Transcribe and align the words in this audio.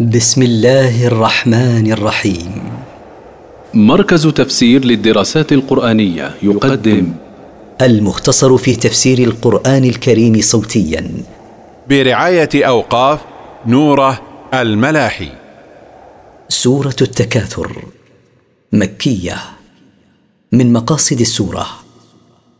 بسم 0.00 0.42
الله 0.42 1.06
الرحمن 1.06 1.92
الرحيم. 1.92 2.62
مركز 3.74 4.26
تفسير 4.26 4.84
للدراسات 4.84 5.52
القرآنية 5.52 6.34
يقدم 6.42 7.12
المختصر 7.82 8.56
في 8.56 8.76
تفسير 8.76 9.18
القرآن 9.18 9.84
الكريم 9.84 10.40
صوتيا. 10.40 11.10
برعاية 11.88 12.48
أوقاف 12.54 13.20
نوره 13.66 14.22
الملاحي. 14.54 15.28
سورة 16.48 16.96
التكاثر. 17.02 17.84
مكية. 18.72 19.36
من 20.52 20.72
مقاصد 20.72 21.20
السورة 21.20 21.66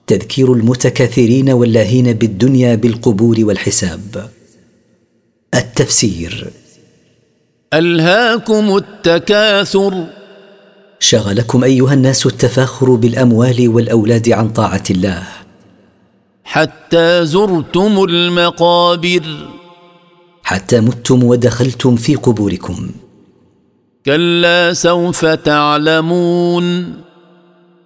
تذكير 0.07 0.53
المتكاثرين 0.53 1.51
واللاهين 1.51 2.13
بالدنيا 2.13 2.75
بالقبور 2.75 3.37
والحساب. 3.41 4.31
التفسير 5.55 6.51
ألهاكم 7.75 8.77
التكاثر. 8.77 10.05
شغلكم 10.99 11.65
أيها 11.65 11.95
الناس 11.95 12.27
التفاخر 12.27 12.95
بالأموال 12.95 13.69
والأولاد 13.69 14.29
عن 14.29 14.49
طاعة 14.49 14.83
الله. 14.91 15.23
حتى 16.45 17.27
زرتم 17.27 18.05
المقابر. 18.09 19.23
حتى 20.45 20.81
متم 20.81 21.25
ودخلتم 21.25 21.97
في 21.97 22.15
قبوركم. 22.15 22.91
كلا 24.07 24.73
سوف 24.73 25.27
تعلمون. 25.27 26.95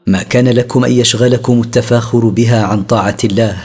ما 0.06 0.22
كان 0.22 0.48
لكم 0.48 0.84
أن 0.84 0.92
يشغلكم 0.92 1.60
التفاخر 1.60 2.18
بها 2.18 2.62
عن 2.62 2.82
طاعة 2.82 3.18
الله 3.24 3.56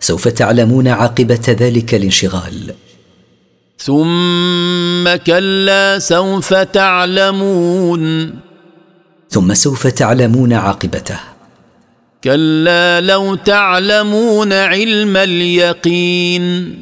سوف 0.00 0.28
تعلمون 0.28 0.88
عاقبة 0.88 1.56
ذلك 1.60 1.94
الانشغال. 1.94 2.74
ثم 3.78 5.16
كلا 5.26 5.98
سوف 5.98 6.54
تعلمون. 6.54 8.34
ثم 9.30 9.54
سوف 9.54 9.86
تعلمون 9.86 10.52
عاقبته. 10.52 11.18
كلا 12.24 13.00
لو 13.00 13.34
تعلمون 13.34 14.52
علم 14.52 15.16
اليقين. 15.16 16.74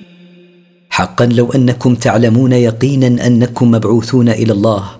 حقا 0.91 1.27
لو 1.27 1.53
أنكم 1.53 1.95
تعلمون 1.95 2.53
يقينا 2.53 3.27
أنكم 3.27 3.71
مبعوثون 3.71 4.29
إلى 4.29 4.53
الله 4.53 4.91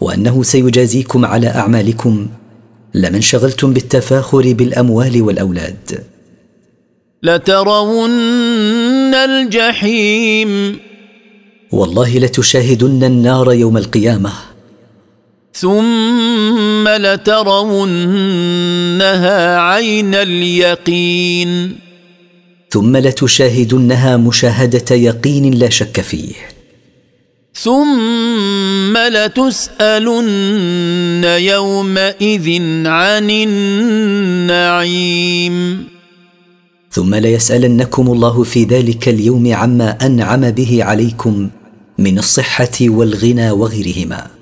وأنه 0.00 0.42
سيجازيكم 0.42 1.24
على 1.24 1.46
أعمالكم 1.46 2.26
لما 2.94 3.16
انشغلتم 3.16 3.72
بالتفاخر 3.72 4.52
بالأموال 4.52 5.22
والأولاد. 5.22 6.04
لترون 7.22 9.14
الجحيم. 9.14 10.78
والله 11.72 12.18
لتشاهدن 12.18 13.04
النار 13.04 13.52
يوم 13.52 13.76
القيامة. 13.76 14.32
ثم 15.54 16.88
لترونها 16.88 17.78
عين 19.58 20.14
اليقين. 20.14 21.76
ثم 22.70 22.96
لتشاهدنها 22.96 24.16
مشاهدة 24.16 24.96
يقين 24.96 25.54
لا 25.54 25.68
شك 25.68 26.00
فيه. 26.00 26.34
ثم 27.54 28.98
لتسألن 28.98 30.04
يومئذ 31.24 32.62
عن 32.86 33.30
النعيم. 34.50 35.04
ثم 36.90 37.14
ليسألنكم 37.14 38.12
الله 38.12 38.42
في 38.42 38.64
ذلك 38.64 39.08
اليوم 39.08 39.54
عما 39.54 39.98
أنعم 40.06 40.50
به 40.50 40.84
عليكم 40.84 41.48
من 42.02 42.18
الصحة 42.18 42.76
والغنى 42.80 43.50
وغيرهما. 43.50 44.41